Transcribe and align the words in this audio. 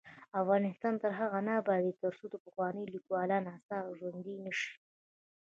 افغانستان 0.41 0.93
تر 1.01 1.11
هغو 1.19 1.39
نه 1.47 1.53
ابادیږي، 1.61 1.93
ترڅو 2.03 2.25
د 2.29 2.35
پخوانیو 2.45 2.91
لیکوالانو 2.95 3.49
اثار 3.57 3.83
ژوندي 3.99 4.35
نشي. 4.45 4.73